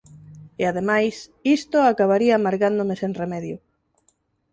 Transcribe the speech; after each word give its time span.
E, 0.61 0.63
ademais, 0.71 1.15
isto 1.57 1.77
acabaría 1.81 2.33
amargándome 2.35 2.95
sen 3.01 3.11
remedio. 3.21 3.57